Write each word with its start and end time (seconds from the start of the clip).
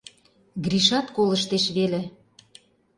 Гришат 0.65 1.07
колыштеш 1.15 1.65
веле. 1.77 2.01